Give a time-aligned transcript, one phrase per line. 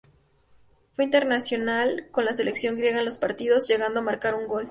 [0.93, 4.59] Fue internacional con la selección griega en dos partidos, llegando a marcar un gol.